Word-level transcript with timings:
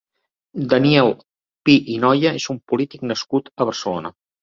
Daniel 0.71 1.11
Pi 1.69 1.77
i 1.97 1.99
Noya 2.07 2.35
és 2.43 2.51
un 2.57 2.61
polític 2.73 3.07
nascut 3.15 3.57
a 3.59 3.73
Barcelona. 3.73 4.17